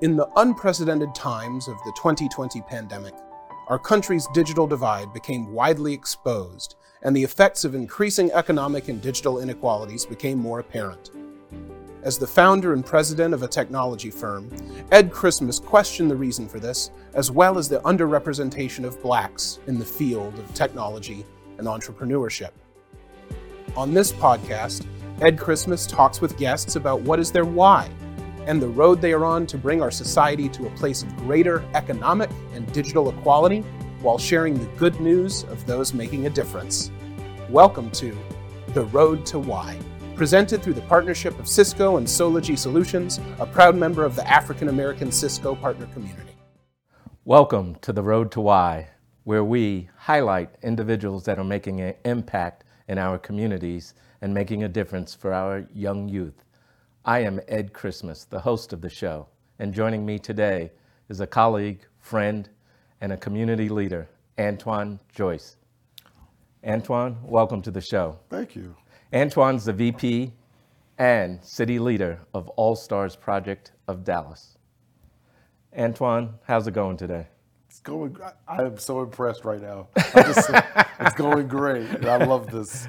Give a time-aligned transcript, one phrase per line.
[0.00, 3.14] In the unprecedented times of the 2020 pandemic,
[3.66, 9.40] our country's digital divide became widely exposed, and the effects of increasing economic and digital
[9.40, 11.10] inequalities became more apparent.
[12.04, 14.48] As the founder and president of a technology firm,
[14.92, 19.80] Ed Christmas questioned the reason for this, as well as the underrepresentation of blacks in
[19.80, 21.26] the field of technology
[21.58, 22.52] and entrepreneurship.
[23.76, 24.86] On this podcast,
[25.20, 27.90] Ed Christmas talks with guests about what is their why
[28.48, 31.62] and the road they are on to bring our society to a place of greater
[31.74, 33.60] economic and digital equality
[34.00, 36.90] while sharing the good news of those making a difference.
[37.50, 38.16] Welcome to
[38.68, 39.78] The Road to Why,
[40.14, 44.70] presented through the partnership of Cisco and Sology Solutions, a proud member of the African
[44.70, 46.32] American Cisco partner community.
[47.26, 48.88] Welcome to The Road to Why,
[49.24, 53.92] where we highlight individuals that are making an impact in our communities
[54.22, 56.46] and making a difference for our young youth.
[57.08, 60.70] I am Ed Christmas, the host of the show, and joining me today
[61.08, 62.46] is a colleague, friend,
[63.00, 65.56] and a community leader, Antoine Joyce.
[66.62, 68.18] Antoine, welcome to the show.
[68.28, 68.76] Thank you.
[69.14, 70.34] Antoine's the VP
[70.98, 74.58] and city leader of All Stars Project of Dallas.
[75.78, 77.26] Antoine, how's it going today?
[77.70, 78.18] It's going.
[78.46, 79.88] I am so impressed right now.
[80.14, 80.50] Just,
[81.00, 82.04] it's going great.
[82.04, 82.86] I love this.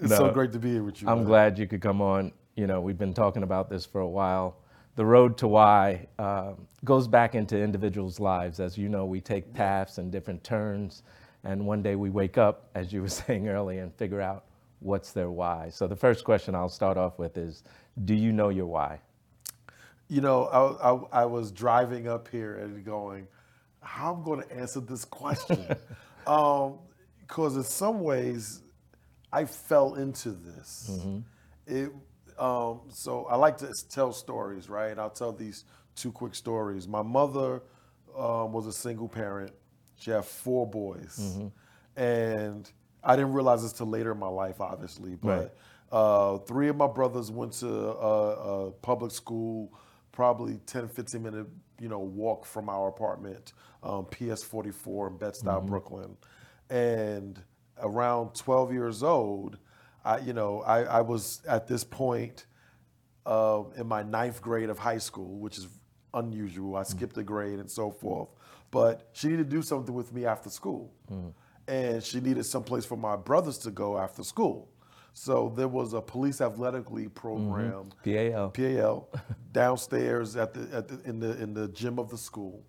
[0.00, 1.08] It's no, so great to be here with you.
[1.08, 1.26] I'm man.
[1.26, 4.56] glad you could come on you know, we've been talking about this for a while.
[4.96, 6.52] The road to why uh,
[6.84, 8.60] goes back into individuals' lives.
[8.60, 11.02] As you know, we take paths and different turns,
[11.44, 14.44] and one day we wake up, as you were saying earlier, and figure out
[14.80, 15.68] what's their why.
[15.70, 17.62] So the first question I'll start off with is,
[18.04, 19.00] do you know your why?
[20.08, 23.28] You know, I, I, I was driving up here and going,
[23.80, 25.64] how am I going to answer this question?
[26.24, 26.76] Because
[27.36, 28.62] um, in some ways,
[29.32, 30.90] I fell into this.
[30.92, 31.18] Mm-hmm.
[31.66, 31.92] It
[32.40, 34.98] um, so I like to tell stories, right?
[34.98, 36.88] I'll tell these two quick stories.
[36.88, 37.62] My mother
[38.16, 39.52] um, was a single parent.
[39.96, 42.02] She had four boys, mm-hmm.
[42.02, 42.70] and
[43.04, 45.16] I didn't realize this till later in my life, obviously.
[45.16, 45.50] But right.
[45.92, 49.78] uh, three of my brothers went to a, a, public school,
[50.10, 51.46] probably 10, 15 minute,
[51.78, 53.52] you know, walk from our apartment,
[53.82, 55.66] um, PS 44 in Bed-Stuy, mm-hmm.
[55.66, 56.16] Brooklyn.
[56.70, 57.38] And
[57.82, 59.58] around 12 years old,
[60.04, 62.46] I, you know, I, I was at this point
[63.26, 65.68] uh, in my ninth grade of high school, which is
[66.14, 66.76] unusual.
[66.76, 68.28] I skipped a grade and so forth.
[68.70, 70.92] But she needed to do something with me after school.
[71.10, 71.32] Mm.
[71.68, 74.68] And she needed someplace for my brothers to go after school.
[75.12, 78.32] So there was a police athletic league program, mm-hmm.
[78.32, 79.08] PAL, PAL,
[79.52, 82.64] downstairs at the, at the in the in the gym of the school,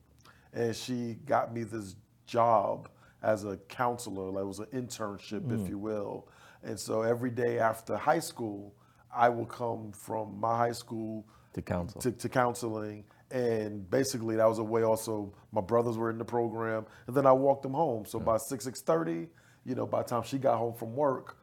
[0.51, 2.89] and she got me this job
[3.21, 4.31] as a counselor.
[4.31, 5.61] Like it was an internship, mm.
[5.61, 6.27] if you will,
[6.63, 8.73] and so every day after high school,
[9.15, 14.47] I will come from my high school to counsel to, to, counseling, and basically that
[14.47, 14.83] was a way.
[14.83, 18.05] Also, my brothers were in the program, and then I walked them home.
[18.05, 18.25] So yeah.
[18.25, 19.27] by six six thirty,
[19.65, 21.37] you know, by the time she got home from work,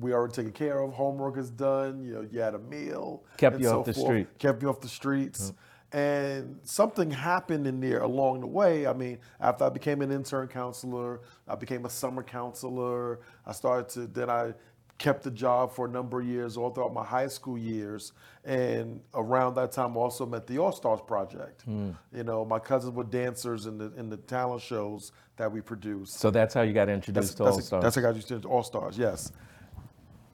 [0.00, 0.92] we already taken care of.
[0.92, 2.04] Homework is done.
[2.04, 3.24] You know, you had a meal.
[3.36, 4.38] Kept you so off the forth, street.
[4.38, 5.50] Kept you off the streets.
[5.50, 5.56] Hmm.
[5.92, 8.86] And something happened in there along the way.
[8.86, 13.20] I mean, after I became an intern counselor, I became a summer counselor.
[13.46, 14.52] I started to, then I
[14.98, 18.12] kept the job for a number of years all throughout my high school years.
[18.44, 21.68] And around that time, I also met the All Stars Project.
[21.68, 21.96] Mm.
[22.12, 26.14] You know, my cousins were dancers in the in the talent shows that we produced.
[26.18, 27.82] So that's how you got introduced that's, to All Stars.
[27.82, 28.96] That's how I got introduced to All Stars.
[28.98, 29.32] Yes.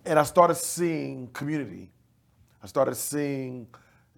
[0.04, 1.90] And I started seeing community.
[2.62, 3.66] I started seeing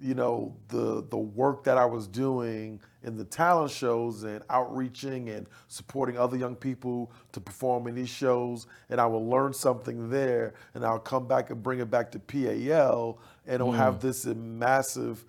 [0.01, 5.29] you know the the work that I was doing in the talent shows and outreaching
[5.29, 10.11] and supporting other young people to perform in these shows and I will learn something
[10.11, 13.77] there and I'll come back and bring it back to PAL and it'll mm.
[13.77, 15.25] have this massive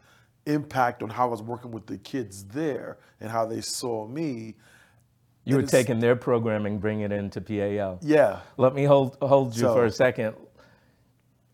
[0.45, 4.55] impact on how I was working with the kids there and how they saw me.
[5.43, 7.99] You and were taking their programming, bringing it into PAL.
[8.01, 8.39] Yeah.
[8.57, 10.35] Let me hold hold you so, for a second.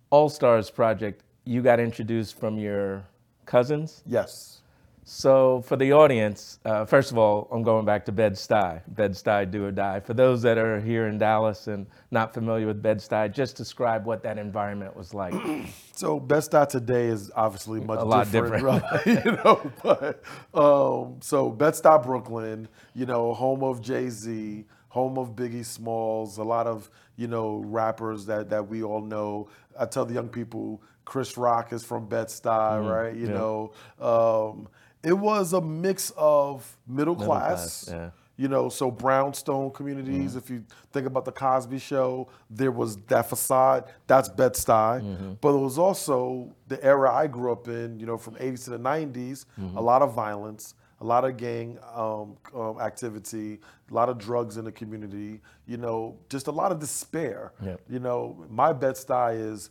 [0.09, 3.03] All Stars Project you got introduced from your
[3.46, 4.03] cousins?
[4.06, 4.62] Yes.
[5.03, 8.82] So for the audience, uh, first of all, I'm going back to Bed-Stuy.
[8.88, 9.99] Bed-Stuy, do or die.
[9.99, 14.22] For those that are here in Dallas and not familiar with Bed-Stuy, just describe what
[14.23, 15.34] that environment was like.
[15.91, 18.84] so Bed-Stuy today is obviously much a lot different, right?
[19.05, 19.72] you know.
[19.84, 20.23] But,
[20.53, 26.43] um, so Bed-Stuy, Brooklyn, you know, home of Jay Z, home of Biggie Smalls, a
[26.43, 29.49] lot of you know rappers that that we all know.
[29.79, 32.88] I tell the young people Chris Rock is from Bed-Stuy, mm-hmm.
[32.88, 33.16] right?
[33.16, 33.34] You yeah.
[33.34, 34.68] know, um,
[35.03, 38.09] it was a mix of middle, middle class, class yeah.
[38.38, 40.36] You know, so brownstone communities.
[40.36, 43.86] If you think about the Cosby Show, there was that facade.
[44.08, 48.00] That's Bed Stuy, but it was also the era I grew up in.
[48.00, 49.46] You know, from 80s to the 90s,
[49.76, 53.59] a lot of violence, a lot of gang um, um, activity,
[53.92, 55.40] a lot of drugs in the community.
[55.68, 57.53] You know, just a lot of despair.
[57.64, 57.82] Yep.
[57.90, 59.70] You know, my Bed Stuy is,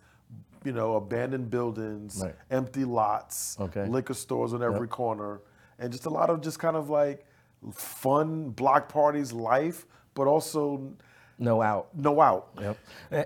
[0.64, 2.34] you know, abandoned buildings, Right.
[2.50, 3.86] empty lots, Okay.
[3.86, 5.40] liquor stores on every corner,
[5.78, 7.24] and just a lot of just kind of like
[7.72, 10.92] fun block parties life, but also
[11.38, 11.88] No out.
[11.94, 12.48] no out.
[12.60, 12.76] Yep.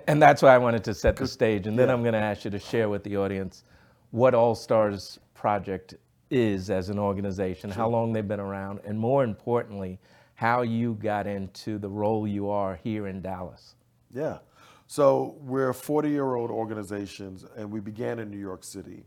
[0.07, 1.67] And that's why I wanted to set the stage.
[1.67, 1.93] And then yeah.
[1.93, 3.63] I'm going to ask you to share with the audience
[4.11, 5.95] what All Stars Project
[6.29, 9.99] is as an organization, how long they've been around, and more importantly,
[10.35, 13.75] how you got into the role you are here in Dallas.
[14.11, 14.39] Yeah.
[14.87, 19.03] So we're 40 year old organizations and we began in New York City.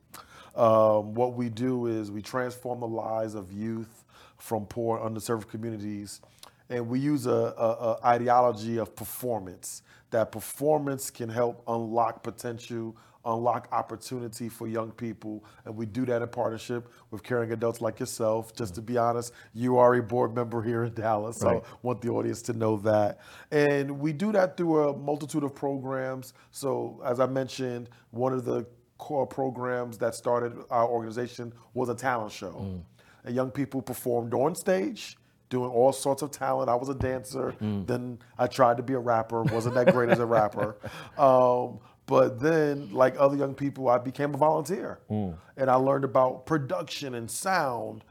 [0.56, 4.04] Um, what we do is we transform the lives of youth
[4.38, 6.20] from poor, underserved communities,
[6.68, 9.82] and we use a, a, a ideology of performance.
[10.10, 12.96] That performance can help unlock potential,
[13.28, 18.00] unlock opportunity for young people, and we do that in partnership with caring adults like
[18.00, 18.54] yourself.
[18.54, 21.62] Just to be honest, you are a board member here in Dallas, so Right.
[21.82, 23.18] want the audience to know that.
[23.50, 26.32] And we do that through a multitude of programs.
[26.50, 28.66] So, as I mentioned, one of the
[28.96, 32.82] core programs that started our organization was a talent show.
[33.24, 35.16] And young people performed on stage,
[35.50, 36.68] doing all sorts of talent.
[36.70, 37.54] I was a dancer.
[37.60, 39.42] Then I tried to be a rapper.
[39.42, 40.76] wasn't that great as a rapper.
[41.18, 41.78] Um,
[42.08, 44.98] but then, like other young people, I became a volunteer,
[45.58, 48.02] and I learned about production and sound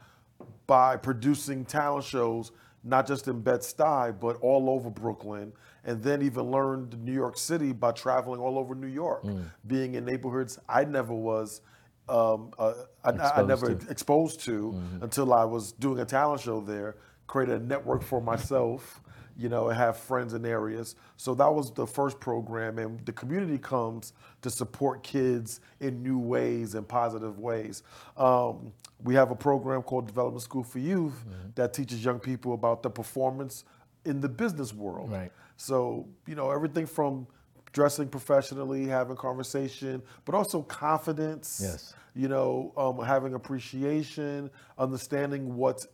[0.68, 2.52] by producing talent shows,
[2.84, 5.52] not just in Bed-Stuy, but all over Brooklyn,
[5.84, 9.24] and then even learned New York City by traveling all over New York,
[9.66, 11.60] being in neighborhoods I never was,
[12.08, 12.74] um, uh,
[13.04, 13.90] I, I never to.
[13.90, 16.94] exposed to until I was doing a talent show there,
[17.26, 19.00] created a network for myself,
[19.38, 20.96] you know, and have friends in areas.
[21.16, 24.12] So that was the first program, and the community comes
[24.42, 27.84] to support kids in new ways and positive ways.
[28.16, 31.24] Um, we have a program called Development School for Youth
[31.54, 33.64] that teaches young people about the performance
[34.04, 35.12] in the business world.
[35.12, 35.30] Right.
[35.56, 37.28] So, you know, everything from
[37.72, 41.60] dressing professionally, having conversation, but also confidence.
[41.62, 41.94] Yes.
[42.14, 45.86] You know, um, having appreciation, understanding what's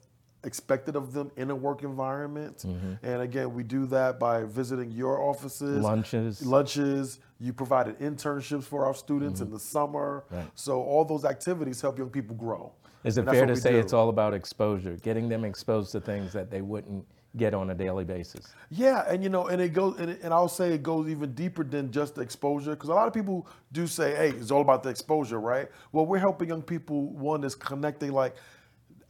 [0.44, 2.58] expected of them in a work environment.
[2.58, 3.04] Mm-hmm.
[3.04, 6.44] And again, we do that by visiting your offices, Lunches.
[6.44, 7.20] lunches.
[7.40, 10.24] You provided internships for our students in the summer.
[10.26, 10.36] Mm-hmm.
[10.36, 10.46] Right.
[10.54, 12.72] So all those activities help young people grow.
[13.04, 13.78] Is it fair to say do.
[13.78, 17.04] it's all about exposure, getting them exposed to things that they wouldn't
[17.36, 18.54] get on a daily basis?
[18.70, 21.34] Yeah, and you know, and it goes, and, it- and I'll say it goes even
[21.34, 24.62] deeper than just the exposure, because a lot of people do say, "Hey, it's all
[24.62, 27.08] about the exposure, right?" Well, we're helping young people.
[27.10, 28.36] One is connecting, like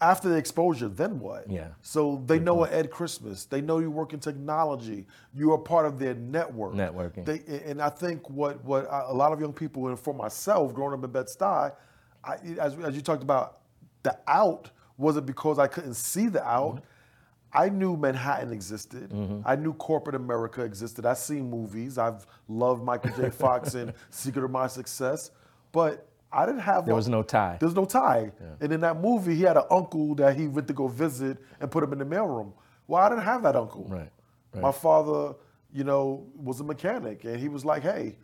[0.00, 1.50] after the exposure, then what?
[1.50, 1.68] Yeah.
[1.82, 3.44] So they know Ed Christmas.
[3.44, 5.06] They know you work in technology.
[5.34, 6.74] You are part of their network.
[6.74, 7.24] Networking.
[7.24, 10.94] They, and I think what what a lot of young people, and for myself, growing
[10.94, 11.72] up in Bed Stuy,
[12.58, 13.60] as as you talked about,
[14.02, 16.76] the out wasn't because I couldn't see the out.
[16.76, 16.84] Mm-hmm.
[17.56, 19.10] I knew Manhattan existed.
[19.10, 19.42] Mm-hmm.
[19.46, 21.06] I knew corporate America existed.
[21.06, 21.98] I've seen movies.
[21.98, 23.30] I've loved Michael J.
[23.30, 25.30] Fox and Secret of My Success,
[25.70, 26.84] but I didn't have.
[26.84, 27.56] There a- was no tie.
[27.60, 28.32] There was no tie.
[28.60, 31.70] And in that movie, he had an uncle that he went to go visit and
[31.70, 32.52] put him in the mailroom.
[32.88, 33.84] Well, I didn't have that uncle.
[33.88, 34.10] Right,
[34.52, 34.62] right.
[34.62, 35.34] My father,
[35.72, 38.16] you know, was a mechanic, and he was like, "Hey,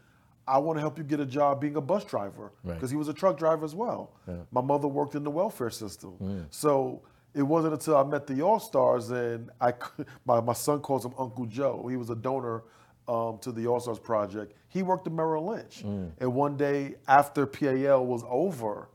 [0.46, 2.74] I want to help you get a job being a bus driver," Right.
[2.74, 4.10] because he was a truck driver as well.
[4.50, 6.44] My mother worked in the welfare system, Mm.
[6.50, 7.02] so
[7.34, 9.72] it wasn't until I met the All Stars and I,
[10.26, 11.86] my my son calls him Uncle Joe.
[11.88, 12.64] He was a donor
[13.10, 14.54] um, to the All Stars project.
[14.68, 16.12] He worked at Merrill Lynch, Mm.
[16.18, 18.88] and one day after PAL was over,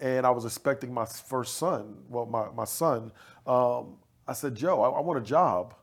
[0.00, 3.10] and I was expecting my first son, well, my my son.
[3.46, 3.96] Um,
[4.28, 5.74] I said, Joe, I, I want a job.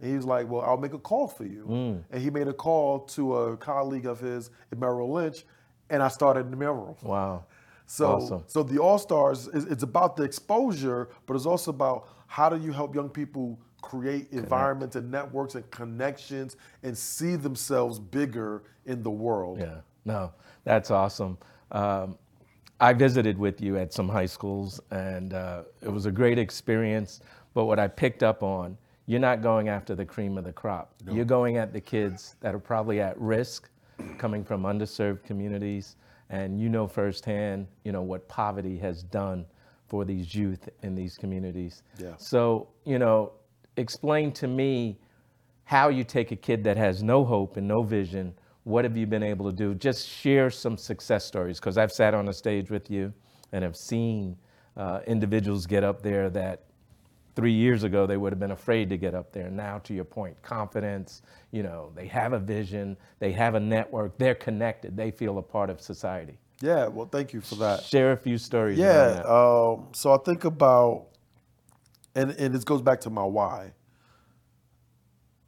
[0.00, 1.64] And he was like, Well, I'll make a call for you.
[1.68, 2.04] Mm.
[2.10, 5.44] And he made a call to a colleague of his at Merrill Lynch,
[5.90, 7.02] and I started in mailroom.
[7.02, 7.44] Wow.
[7.86, 8.44] So, Awesome.
[8.46, 12.70] so the All Stars, it's about the exposure, but it's also about how do you
[12.72, 19.10] help young people create environments and networks and connections and see themselves bigger in the
[19.10, 19.58] world.
[19.58, 20.32] Yeah, no,
[20.64, 21.38] that's awesome.
[21.72, 22.18] Um,
[22.80, 27.20] I visited with you at some high schools, and uh, it was a great experience.
[27.54, 28.76] But what I picked up on,
[29.06, 30.92] you're not going after the cream of the crop.
[31.10, 33.70] You're going at the kids that are probably at risk,
[34.18, 35.96] coming from underserved communities,
[36.28, 39.46] and you know firsthand, you know what poverty has done
[39.88, 41.82] for these youth in these communities.
[41.98, 42.12] Yeah.
[42.18, 43.32] So, you know,
[43.78, 44.98] explain to me
[45.64, 48.34] how you take a kid that has no hope and no vision.
[48.64, 49.74] What have you been able to do?
[49.74, 53.12] Just share some success stories because I've sat on a stage with you
[53.52, 54.36] and have seen
[54.76, 56.64] uh, individuals get up there that
[57.34, 59.48] three years ago they would have been afraid to get up there.
[59.50, 61.22] Now, to your point, confidence.
[61.52, 65.42] You know, they have a vision, they have a network, they're connected, they feel a
[65.42, 66.36] part of society.
[66.60, 67.84] Yeah, well, thank you for that.
[67.84, 68.78] Share a few stories.
[68.78, 71.06] Yeah, um, so I think about,
[72.18, 73.72] and and this goes back to my why.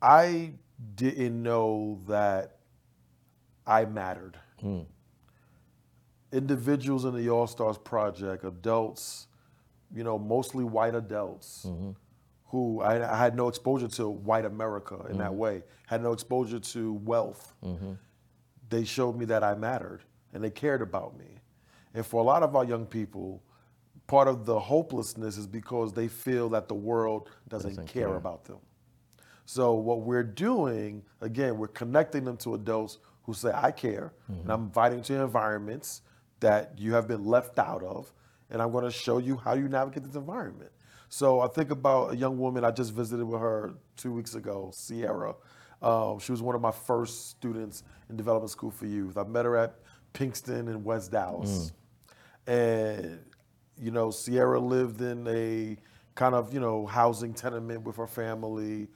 [0.00, 0.52] I
[0.94, 2.58] didn't know that
[3.66, 4.38] I mattered.
[4.60, 4.82] Hmm.
[6.32, 9.26] Individuals in the All Stars Project, adults,
[9.94, 11.90] you know, mostly white adults, mm-hmm.
[12.46, 15.38] who I, I had no exposure to white America in that mm-hmm.
[15.38, 17.52] way, had no exposure to wealth.
[17.64, 17.94] Mm-hmm.
[18.68, 21.40] They showed me that I mattered and they cared about me.
[21.94, 23.42] And for a lot of our young people,
[24.10, 28.16] part of the hopelessness is because they feel that the world doesn't, Doesn't care care.
[28.16, 28.58] about them.
[29.46, 34.50] So what we're doing, again, we're connecting them to adults who say, I care, and
[34.50, 36.02] I'm inviting to environments
[36.40, 38.12] that you have been left out of,
[38.50, 40.72] and I'm gonna show you how you navigate this environment.
[41.08, 44.70] So I think about a young woman, I just visited with her two weeks ago,
[44.74, 45.34] Sierra.
[45.82, 49.16] Um, she was one of my first students in Development School for Youth.
[49.16, 49.76] I met her at
[50.14, 51.72] Pinkston in West Dallas.
[52.46, 53.20] And,
[53.80, 55.76] you know, Sierra lived in a
[56.14, 58.88] kind of, you know, housing tenement with her family,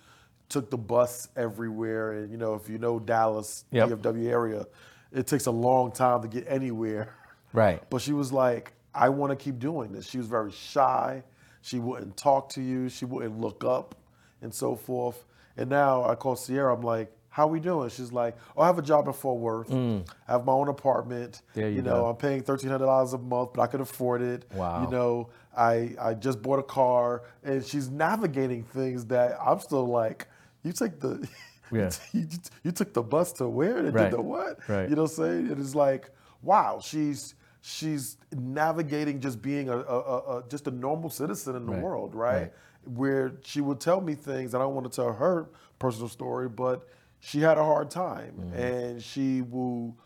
[0.49, 2.13] took the bus everywhere.
[2.13, 3.89] And, you know, if you know Dallas, Yep.
[3.89, 4.67] DFW area,
[5.13, 7.15] it takes a long time to get anywhere.
[7.53, 7.83] Right.
[7.89, 10.07] But she was like, I want to keep doing this.
[10.09, 11.23] She was very shy.
[11.63, 12.89] She wouldn't talk to you.
[12.89, 13.95] She wouldn't look up
[14.43, 15.25] and so forth.
[15.57, 16.75] And now I call Sierra.
[16.75, 17.89] I'm like, how we doing?
[17.89, 19.73] She's like, oh, I have a job in Fort Worth.
[19.73, 21.33] I have my own apartment.
[21.33, 21.55] Mm.
[21.55, 22.07] There you you know, go.
[22.07, 24.45] I'm paying $1,300 a month, but I could afford it.
[24.55, 24.85] Wow.
[24.85, 27.23] You know, I, I just bought a car.
[27.43, 30.29] And she's navigating things that I'm still like,
[30.63, 31.29] you take the...
[31.73, 31.91] Yeah.
[32.13, 32.29] you,
[32.63, 34.05] you took the bus to where and Right.
[34.11, 34.61] did the what?
[34.69, 34.89] Right.
[34.89, 35.51] You know what I'm saying?
[35.51, 36.11] It is like,
[36.43, 41.67] wow, she's she's navigating just being a, a, a, a just a normal citizen in
[41.67, 41.83] the Right.
[41.83, 42.33] world, right?
[42.43, 42.53] Right.
[42.85, 45.49] Where she would tell me things, and I don't want to tell her
[45.81, 46.87] personal story, but
[47.25, 48.55] she had a hard time, Mm-hmm.
[48.59, 49.97] and she will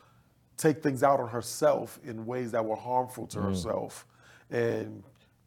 [0.57, 3.49] take things out on herself in ways that were harmful to Mm.
[3.49, 4.07] herself,
[4.51, 5.03] and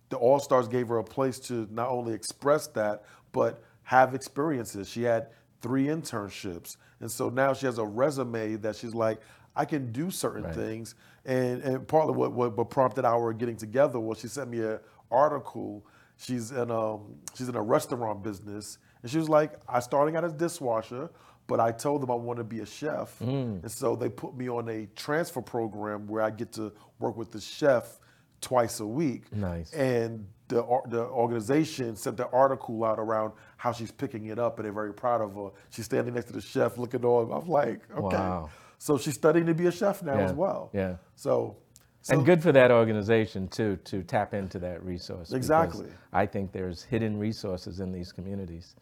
[0.10, 4.90] the All Stars gave her a place to not only express that, but have experiences.
[4.90, 5.28] She had
[5.62, 6.76] three internships.
[7.00, 9.20] And so now she has a resume that she's like,
[9.56, 10.56] I can do certain Right.
[10.56, 10.96] things.
[11.26, 14.80] And, and partly what, what, what prompted our getting together was she sent me an
[15.10, 15.86] article.
[16.18, 18.78] She's in, um, she's in a restaurant business.
[19.02, 21.10] And she was like, I starting out as dishwasher,
[21.52, 23.20] but I told them I want to be a chef.
[23.20, 23.62] Mm.
[23.62, 27.30] And so they put me on a transfer program where I get to work with
[27.32, 28.00] the chef
[28.40, 29.24] twice a week.
[29.36, 29.74] Nice.
[29.74, 34.66] And the the organization sent the article out around how she's picking it up, and
[34.66, 35.50] they're very proud of her.
[35.72, 37.32] She's standing next to the chef, looking on.
[37.38, 38.16] I'm like, okay.
[38.16, 38.50] Wow.
[38.78, 40.70] So she's studying to be a chef now Yeah, as well.
[40.74, 40.96] yeah.
[41.16, 41.58] So,
[42.02, 45.32] so and good for that organization too to tap into that resource.
[45.34, 45.88] Exactly.
[46.14, 48.76] I think there's hidden resources in these communities.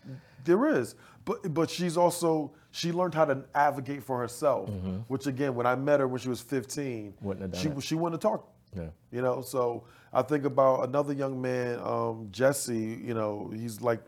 [0.45, 0.95] There is,
[1.25, 4.69] but but she's also she learned how to advocate for herself.
[5.07, 7.25] Which again, when I met her when she was 15, Mm-hmm.
[7.27, 7.83] Wouldn't have she it.
[7.83, 8.47] she wanted to talk.
[8.75, 8.89] Yeah.
[9.11, 9.83] You know, so
[10.13, 12.99] I think about another young man, um, Jesse.
[13.03, 13.99] You know, he's like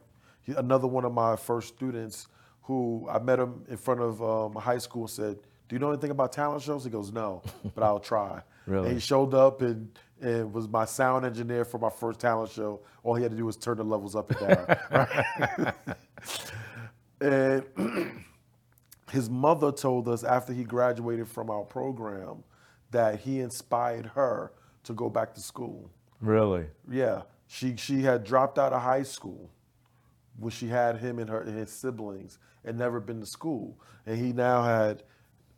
[0.41, 2.27] he, another one of my first students
[2.63, 5.03] who I met him in front of um, high school.
[5.03, 5.37] and Said,
[5.67, 7.41] "Do you know anything about talent shows?" He goes, "No,
[7.75, 8.87] but I'll try." Really?
[8.87, 12.81] And he showed up and and was my sound engineer for my first talent show.
[13.03, 15.73] All he had to do was turn the levels up and down.
[17.21, 17.63] and
[19.11, 22.43] his mother told us after he graduated from our program
[22.91, 24.51] that he inspired her
[24.83, 25.89] to go back to school.
[26.19, 26.65] Really?
[26.89, 29.49] Yeah, she she had dropped out of high school
[30.37, 34.17] when she had him and her and his siblings and never been to school, and
[34.17, 35.03] he now had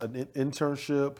[0.00, 1.18] an in- internship.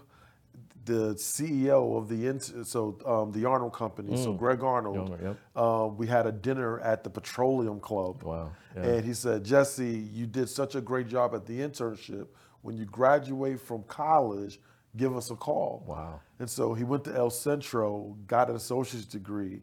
[0.84, 5.18] The CEO of the so um, the Arnold Company, so Greg Arnold.
[5.22, 5.36] Yep.
[5.56, 8.22] um, we had a dinner at the Petroleum Club.
[8.22, 8.82] Wow, yeah.
[8.82, 12.26] And he said, Jesse, you did such a great job at the internship.
[12.60, 14.60] When you graduate from college,
[14.96, 15.84] give us a call.
[15.86, 16.20] Wow.
[16.38, 19.62] And so he went to El Centro, got an associate's degree,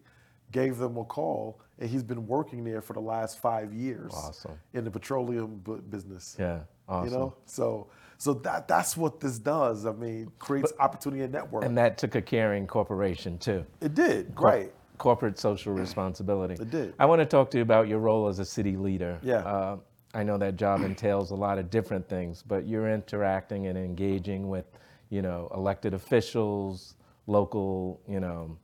[0.52, 4.12] gave them a call, and he's been working there for the last five years.
[4.14, 4.60] Awesome.
[4.74, 6.36] In the petroleum bu- business.
[6.40, 6.60] Yeah.
[6.88, 7.12] Awesome.
[7.12, 7.88] You know, so
[8.22, 9.88] so that that's what this does.
[9.88, 11.66] I mean, creates opportunity and network.
[11.66, 13.66] And that took a caring corporation too.
[13.82, 14.70] it did great.
[15.00, 16.54] Corporate social responsibility.
[16.54, 16.94] It did.
[17.00, 19.18] I want to talk to you about your role as a city leader.
[19.24, 19.38] Yeah.
[19.38, 19.78] Uh,
[20.14, 24.50] I know that job entails a lot of different things, but you're interacting and engaging
[24.50, 24.66] with,
[25.10, 28.56] you know, elected officials, local, you know,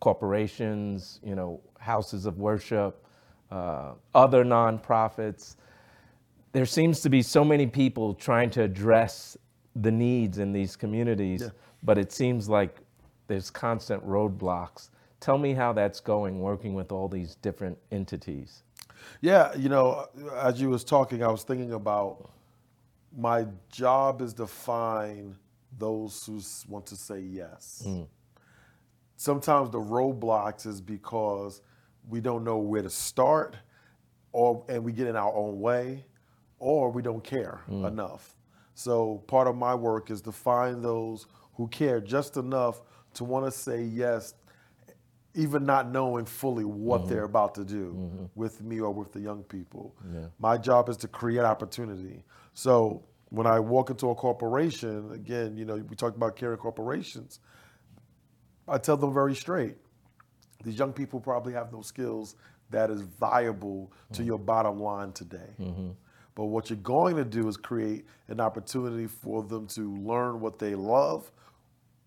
[0.00, 3.04] corporations, you know, houses of worship,
[3.50, 5.56] uh, other nonprofits.
[6.52, 9.36] There seems to be so many people trying to address
[9.76, 11.50] the needs in these communities,
[11.82, 12.78] but it seems like
[13.26, 14.90] there's constant roadblocks
[15.20, 18.62] Tell me how that's going, working with all these different entities.
[19.20, 22.30] Yeah, you know, as you was talking, I was thinking about
[23.16, 25.34] my job is to find
[25.76, 26.40] those who
[26.70, 27.82] want to say yes.
[27.86, 28.06] Mm.
[29.16, 31.62] Sometimes the roadblocks is because
[32.08, 33.56] we don't know where to start,
[34.32, 36.04] or and we get in our own way,
[36.58, 37.86] or we don't care mm.
[37.86, 38.34] enough.
[38.74, 42.80] So part of my work is to find those who care just enough
[43.14, 44.34] to want to say yes,
[45.34, 47.10] even not knowing fully what mm-hmm.
[47.10, 48.24] they're about to do mm-hmm.
[48.34, 49.96] with me or with the young people.
[50.12, 50.26] Yeah.
[50.38, 52.22] My job is to create opportunity.
[52.54, 57.40] So when I walk into a corporation, again, you know, we talked about caring corporations.
[58.66, 59.76] I tell them very straight,
[60.62, 62.36] these young people probably have no skills
[62.70, 64.28] that is viable to mm-hmm.
[64.28, 65.54] your bottom line today.
[66.38, 70.60] But what you're going to do is create an opportunity for them to learn what
[70.60, 71.32] they love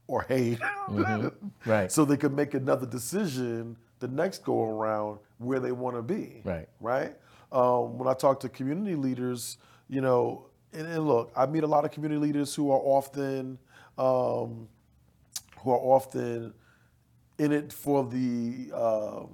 [0.07, 0.57] or hate.
[0.87, 1.47] Mm-hmm.
[1.69, 1.91] Right.
[1.91, 6.43] so they can make another decision the next go around where they want to be.
[6.45, 6.69] Right.
[6.79, 7.13] Right.
[7.51, 9.57] Um, when I talk to community leaders,
[9.89, 13.59] you know, and, and, look, I meet a lot of community leaders who are often
[13.97, 14.69] um,
[15.59, 16.53] who are often
[17.37, 19.31] in it for the um,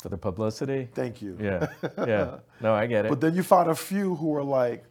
[0.00, 0.88] for the publicity.
[0.94, 1.36] Thank you.
[1.40, 1.68] Yeah,
[1.98, 2.38] yeah.
[2.60, 3.08] No, I get it.
[3.08, 4.84] But then you find a few who are like,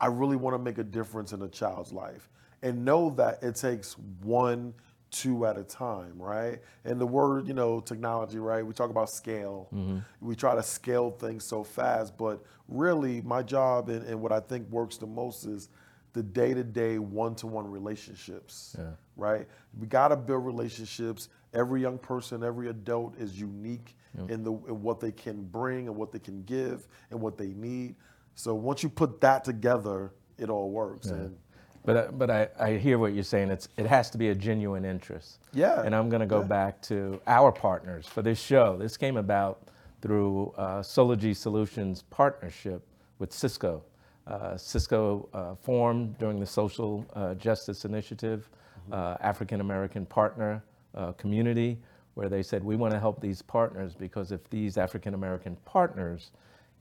[0.00, 2.30] I really want to make a difference in a child's life,
[2.62, 4.74] and know that it takes one
[5.10, 6.60] two at a time, right?
[6.84, 8.64] And the word, you know, technology, right?
[8.64, 9.68] We talk about scale.
[9.74, 9.98] Mm-hmm.
[10.20, 14.38] We try to scale things so fast, but really, my job and, and what I
[14.38, 15.68] think works the most is
[16.12, 18.90] the day-to-day one-to-one relationships yeah.
[19.16, 19.46] right
[19.78, 24.30] we got to build relationships every young person every adult is unique yep.
[24.30, 27.48] in the in what they can bring and what they can give and what they
[27.48, 27.94] need
[28.34, 31.14] so once you put that together it all works yeah.
[31.14, 31.36] and
[31.84, 33.50] but but I, I hear what you're saying.
[33.50, 35.38] It's it has to be a genuine interest.
[35.52, 35.82] Yeah.
[35.82, 36.46] And I'm going to go yeah.
[36.46, 38.76] back to our partners for this show.
[38.76, 39.68] This came about
[40.02, 42.86] through uh, Sology Solutions partnership
[43.18, 43.82] with Cisco.
[44.26, 48.50] Uh, Cisco uh, formed during the Social uh, Justice Initiative,
[48.82, 48.92] mm-hmm.
[48.92, 50.62] Uh, African American partner
[50.94, 51.78] uh, community,
[52.14, 56.32] where they said we want to help these partners because if these African American partners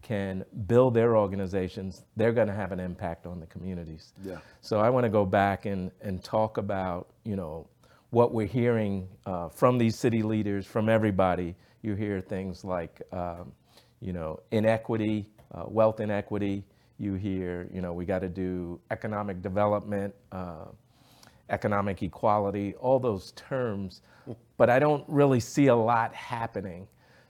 [0.02, 4.14] can build their organizations, they're going to have an impact on the communities.
[4.24, 4.38] Yeah.
[4.62, 7.68] So I want to go back and, and talk about, you know,
[8.12, 11.56] what we're hearing uh, from these city leaders, from everybody.
[11.82, 13.52] You hear things like, um,
[14.02, 16.64] you know, inequity, uh, wealth inequity.
[16.98, 20.66] You hear, you know, we got to do economic development, uh,
[21.50, 24.02] economic equality, all those terms.
[24.58, 26.88] But I don't really see a lot happening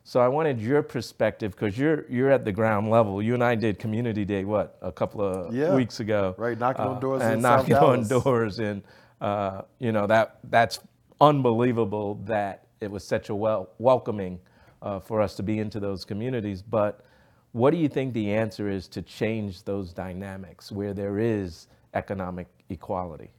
[0.09, 3.21] so I wanted your perspective because you're you're at the ground level.
[3.21, 5.75] You and I did Community Day what a couple of yeah.
[5.75, 6.57] weeks ago, right?
[6.57, 8.81] Knocking uh, on doors and knocking on doors, and
[9.21, 10.79] uh, you know that that's
[11.21, 14.39] unbelievable that it was such a well welcoming
[14.81, 16.63] uh, for us to be into those communities.
[16.63, 17.05] But
[17.51, 22.47] what do you think the answer is to change those dynamics where there is economic
[22.69, 23.29] equality?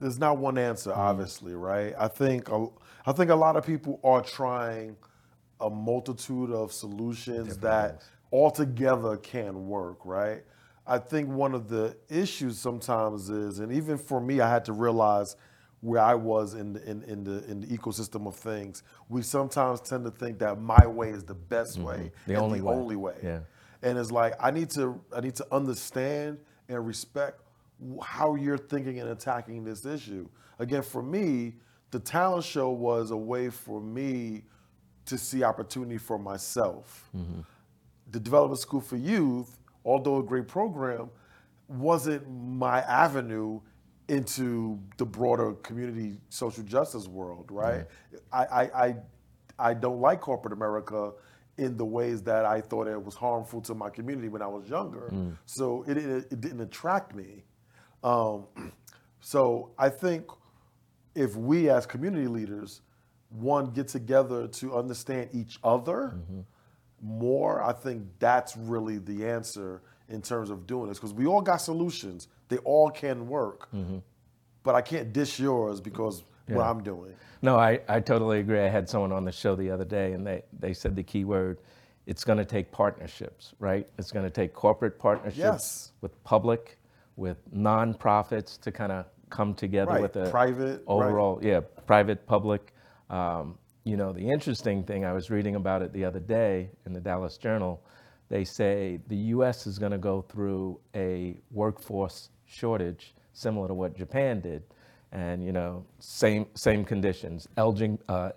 [0.00, 1.00] There's not one answer, mm-hmm.
[1.00, 1.94] obviously, right?
[1.98, 2.48] I think.
[2.48, 2.68] A,
[3.08, 4.94] I think a lot of people are trying
[5.60, 8.10] a multitude of solutions Different that things.
[8.30, 10.44] altogether can work, right?
[10.86, 14.74] I think one of the issues sometimes is, and even for me, I had to
[14.74, 15.36] realize
[15.80, 18.82] where I was in the, in, in the in the ecosystem of things.
[19.08, 21.86] We sometimes tend to think that my way is the best mm-hmm.
[21.86, 22.74] way, the only the way.
[22.74, 23.14] only way.
[23.22, 23.40] Yeah.
[23.82, 26.38] And it's like I need to I need to understand
[26.68, 27.40] and respect
[28.02, 30.28] how you're thinking and attacking this issue.
[30.58, 31.54] Again, for me,
[31.90, 34.42] the talent show was a way for me
[35.06, 37.08] to see opportunity for myself.
[37.16, 37.40] Mm-hmm.
[38.10, 41.10] The Development School for Youth, although a great program,
[41.68, 43.60] wasn't my avenue
[44.08, 47.86] into the broader community social justice world, right?
[48.32, 48.96] I, I, I,
[49.58, 51.12] I don't like corporate America
[51.58, 54.68] in the ways that I thought it was harmful to my community when I was
[54.68, 55.10] younger.
[55.12, 55.36] Mm.
[55.44, 57.44] So it, it, it, didn't attract me.
[58.02, 58.46] Um,
[59.20, 60.26] so I think
[61.14, 62.80] if we as community leaders,
[63.30, 66.40] one, get together to understand each other mm-hmm.
[67.02, 70.98] more, I think that's really the answer in terms of doing this.
[70.98, 73.68] Because we all got solutions, they all can work.
[73.74, 73.98] Mm-hmm.
[74.62, 76.56] But I can't dish yours because yeah.
[76.56, 77.12] what I'm doing.
[77.42, 78.60] No, I, I totally agree.
[78.60, 81.24] I had someone on the show the other day and they, they said the key
[81.24, 81.58] word
[82.08, 83.86] it's going to take partnerships, right?
[83.98, 85.92] It's going to take corporate partnerships yes.
[86.00, 86.78] with public,
[87.18, 90.02] with nonprofits to kind of come together right.
[90.02, 91.44] with a private overall, right.
[91.44, 92.72] yeah, private public.
[93.10, 96.92] Um, you know, the interesting thing I was reading about it the other day in
[96.92, 97.82] the Dallas Journal.
[98.28, 99.66] They say the U.S.
[99.66, 104.62] is going to go through a workforce shortage similar to what Japan did,
[105.12, 108.30] and you know, same same conditions, aging, uh,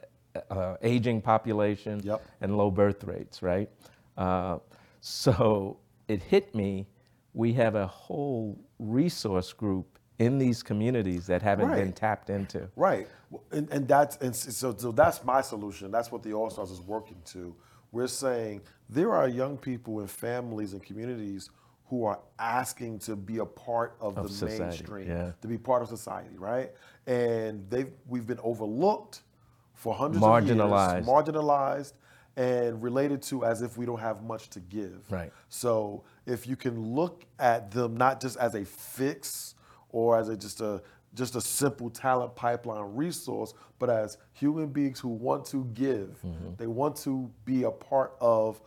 [0.49, 2.25] uh, aging population, Yep.
[2.41, 3.69] and low birth rates, right?
[4.17, 4.57] Uh,
[5.01, 6.87] so it hit me.
[7.33, 12.69] We have a whole resource group in these communities that haven't been tapped into.
[12.75, 13.07] Right,
[13.51, 15.91] and, and that's and so, so that's my solution.
[15.91, 17.55] That's what the All Stars is working to.
[17.91, 21.49] We're saying there are young people and families and communities
[21.87, 25.31] who are asking to be a part of, Of the society, mainstream, yeah.
[25.41, 26.71] to be part of society, right?
[27.05, 29.23] And they've we've been overlooked
[29.73, 30.99] for hundreds Marginalized.
[30.99, 31.93] of years, marginalized,
[32.41, 34.99] and related to as if we don't have much to give.
[35.11, 35.31] Right.
[35.49, 39.55] So if you can look at them not just as a fix
[39.89, 40.81] or as a just a
[41.13, 46.55] just a simple talent pipeline resource, but as human beings who want to give, Mm-hmm.
[46.57, 48.61] they want to be a part of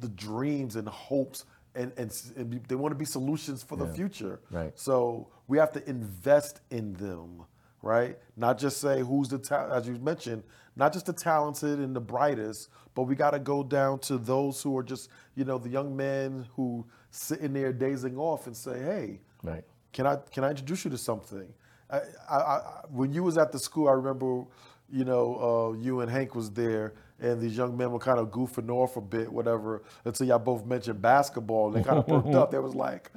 [0.00, 1.44] the dreams and hopes,
[1.76, 4.40] and, and, and they want to be solutions for the future.
[4.50, 4.72] Right.
[4.76, 7.44] So we have to invest in them,
[7.88, 8.18] right?
[8.36, 10.42] Not just say who's the ta- as you mentioned,
[10.76, 14.62] not just the talented and the brightest, but we got to go down to those
[14.62, 18.78] who are just you know the young men who sitting there dazing off and say,
[18.80, 19.64] hey, Right.
[19.92, 21.48] can I can I introduce you to something?
[21.90, 24.44] I, I, I, when you was at the school, I remember,
[24.90, 28.28] you know, uh, you and Hank was there, and these young men were kind of
[28.30, 31.68] goofing off a bit, whatever, until y'all both mentioned basketball.
[31.68, 32.50] And they kind of perked up.
[32.52, 33.10] They was like,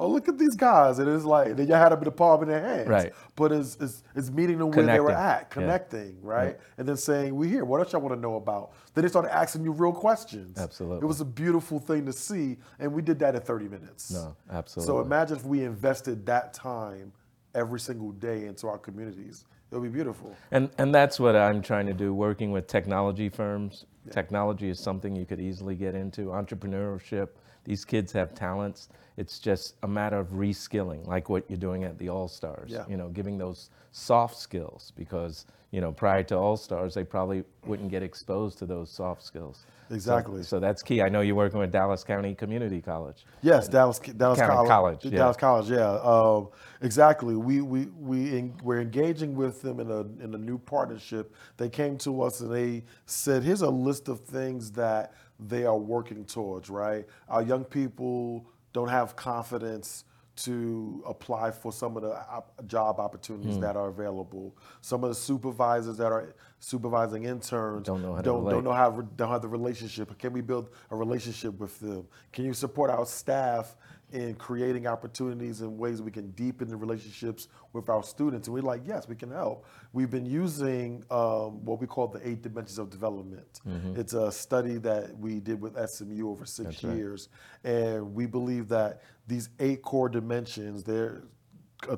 [0.00, 2.48] "Oh, look at these guys!" And it's like, they had them in the palm in
[2.48, 2.88] their hands.
[2.88, 3.12] Right.
[3.36, 5.14] But it's, it's, it's meeting them where they were Connecting.
[5.14, 5.44] at, Yeah.
[5.48, 6.58] connecting, right?
[6.78, 7.64] And then saying, "We here.
[7.64, 10.58] What else y'all want to know about?" Then they started asking you real questions.
[10.58, 11.04] Absolutely.
[11.04, 14.10] It was a beautiful thing to see, and we did that in 30 minutes.
[14.10, 14.86] No, absolutely.
[14.92, 17.12] So imagine if we invested that time
[17.54, 19.44] every single day into our communities.
[19.72, 20.34] It would be beautiful.
[20.50, 23.86] And, and that's what I'm trying to do, working with technology firms.
[24.10, 27.28] Technology is something you could easily get into, entrepreneurship.
[27.64, 28.88] These kids have talents.
[29.16, 32.70] It's just a matter of reskilling, like what you're doing at the All Stars.
[32.70, 32.84] Yeah.
[32.88, 37.44] You know, giving those soft skills because, you know, prior to All Stars, they probably
[37.66, 39.66] wouldn't get exposed to those soft skills.
[39.90, 40.44] Exactly.
[40.44, 41.02] So, that's key.
[41.02, 43.24] I know you're working with Dallas County Community College.
[43.42, 44.68] Yes, Dallas, Dallas County College.
[44.68, 45.18] College, yeah.
[45.18, 45.94] Dallas College, yeah.
[45.96, 46.48] Um,
[46.80, 47.34] exactly.
[47.34, 51.34] We we we en- we're engaging with them in a in a new partnership.
[51.56, 55.12] They came to us and they said, "Here's a list of things that
[55.48, 60.04] they are working towards." Right, our young people don't have confidence
[60.36, 63.60] to apply for some of the op- job opportunities Hmm.
[63.60, 64.56] that are available.
[64.80, 68.72] Some of the supervisors that are supervising interns Don't know how to don't, don't know
[68.72, 70.16] how don't have the relationship.
[70.18, 72.06] Can we build a relationship with them?
[72.32, 73.76] Can you support our staff
[74.12, 78.48] in creating opportunities and ways we can deepen the relationships with our students?
[78.48, 79.66] And we're like, yes, we can help.
[79.92, 83.60] We've been using um, what we call the eight dimensions of development.
[83.96, 86.96] It's a study that we did with SMU over six That's right.
[86.96, 87.28] years,
[87.64, 91.22] and we believe that these eight core dimensions, they're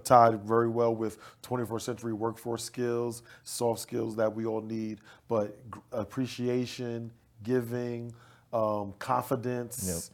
[0.04, 5.58] tied very well with 21st century workforce skills, soft skills that we all need, but
[5.90, 7.10] appreciation,
[7.42, 8.12] giving,
[8.52, 10.10] um, confidence,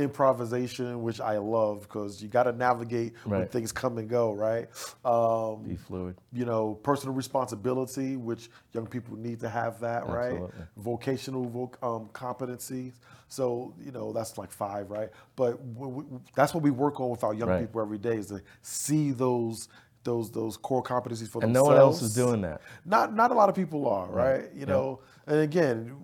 [0.00, 4.68] improvisation, which I love because you got to navigate when things come and go, right?
[5.04, 6.16] Um, Be fluid.
[6.32, 10.32] you know, personal responsibility, which young people need to have that, right?
[10.32, 10.64] Absolutely.
[10.76, 12.94] Vocational voc um, competencies.
[13.28, 15.10] So, you know, that's like five, right?
[15.36, 17.60] But we, we, that's what we work on with our young Right.
[17.60, 19.68] people every day is to see those
[20.02, 22.62] those those core competencies for And no one else is doing that.
[22.86, 24.44] Not not a lot of people are, right?
[24.54, 25.94] You know, and again,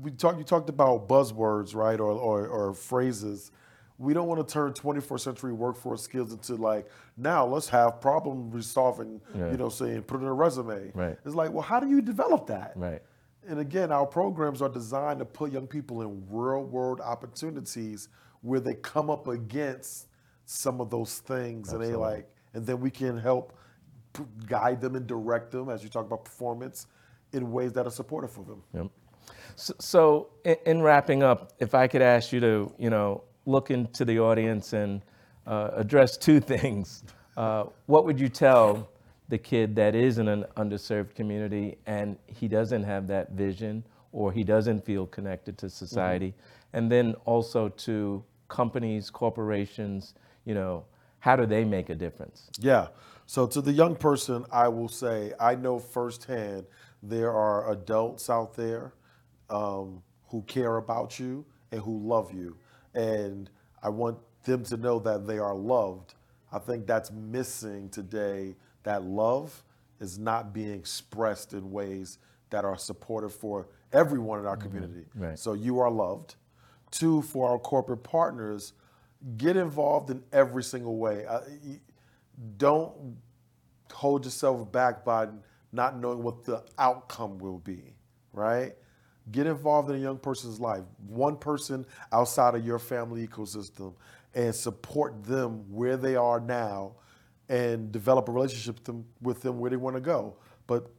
[0.00, 0.38] we talked.
[0.38, 3.50] You talked about buzzwords, right, or, or or phrases.
[3.96, 8.60] We don't want to turn 21st century workforce skills into like now let's have problem
[8.60, 9.20] solving.
[9.36, 9.50] Yeah.
[9.50, 10.90] You know, saying put it in a resume.
[10.94, 11.16] Right.
[11.24, 12.72] It's like, well, how do you develop that?
[12.74, 13.02] Right.
[13.46, 18.08] And again, our programs are designed to put young people in real world opportunities
[18.40, 20.08] where they come up against
[20.46, 23.56] some of those things and they like, and then we can help
[24.46, 26.86] guide them and direct them as you talk about performance
[27.32, 28.62] in ways that are supportive for them.
[28.72, 28.86] Yep.
[29.56, 33.70] So, so in, in wrapping up, if I could ask you to, you know, look
[33.70, 35.02] into the audience and
[35.46, 37.04] uh, address two things,
[37.36, 38.88] uh, what would you tell
[39.28, 43.82] the kid that is in an underserved community and he doesn't have that vision
[44.12, 46.32] or he doesn't feel connected to society,
[46.72, 50.84] and then also to companies, corporations, you know,
[51.18, 52.48] how do they make a difference?
[52.60, 52.88] Yeah.
[53.26, 56.66] So to the young person, I will say I know firsthand
[57.02, 58.92] there are adults out there
[59.50, 62.56] um, who care about you and who love you,
[62.94, 63.50] and
[63.82, 66.14] I want them to know that they are loved.
[66.52, 68.54] I think that's missing today.
[68.84, 69.62] That love
[70.00, 72.18] is not being expressed in ways
[72.50, 75.06] that are supportive for everyone in our community.
[75.14, 75.38] Right.
[75.38, 76.36] So you are loved.
[76.90, 78.74] Two, for our corporate partners,
[79.36, 81.26] get involved in every single way.
[81.26, 81.40] Uh,
[82.56, 83.16] don't
[83.92, 85.28] hold yourself back by
[85.72, 87.94] not knowing what the outcome will be,
[88.32, 88.74] right?
[89.32, 93.94] Get involved in a young person's life, one person outside of your family ecosystem,
[94.34, 96.92] and support them where they are now
[97.48, 100.36] and develop a relationship with them, with them where they want to go.
[100.66, 100.90] But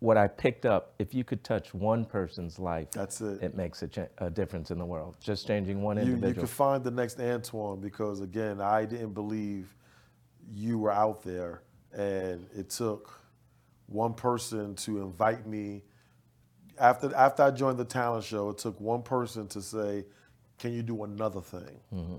[0.01, 3.43] what I picked up, if you could touch one person's life, That's it.
[3.43, 5.17] it makes a, cha- a difference in the world.
[5.21, 6.47] Just changing one You, you individual.
[6.47, 9.77] can find the next Antoine because again, I didn't believe
[10.53, 13.13] you were out there, and it took
[13.87, 15.83] one person to invite me.
[16.79, 20.05] After after I joined the talent show, it took one person to say,
[20.59, 22.17] "Can you do another thing?" Mm-hmm.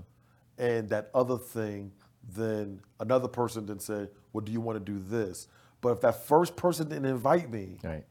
[0.58, 1.92] And that other thing,
[2.32, 5.48] then another person then said, "Well, do you want to do this?"
[5.80, 8.04] But if that first person didn't invite me, right.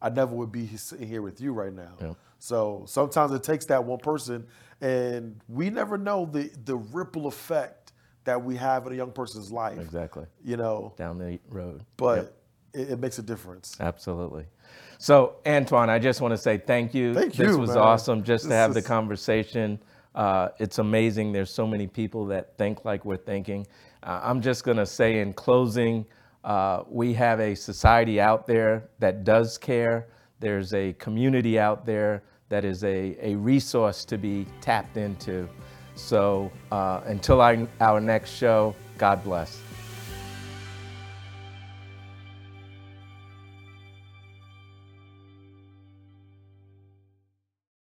[0.00, 2.16] I never would be sitting here with you right now.
[2.38, 4.46] So sometimes it takes that one person,
[4.80, 7.92] and we never know the the ripple effect
[8.24, 9.78] that we have in a young person's life.
[9.78, 10.26] Exactly.
[10.44, 11.84] You know, Down the road.
[11.96, 12.36] but Yep.
[12.74, 13.76] it, it makes a difference.
[13.80, 14.46] Absolutely.
[14.98, 17.14] So, Antoine, I just want to say thank you.
[17.14, 17.78] Thank This you, This was man.
[17.78, 19.80] awesome just to This have the conversation.
[20.14, 21.32] Uh, it's amazing.
[21.32, 23.66] There's so many people that think like we're thinking.
[24.02, 26.04] Uh, I'm just going to say in closing,
[26.44, 30.08] uh, we have a society out there that does care.
[30.40, 35.48] There's a community out there that is a, a resource to be tapped into.
[35.94, 39.69] So, uh, until our, our next show, God bless.